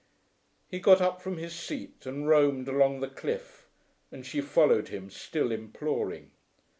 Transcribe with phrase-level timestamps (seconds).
[0.67, 3.67] He got up from his seat and roamed along the cliff,
[4.11, 6.31] and she followed him, still imploring.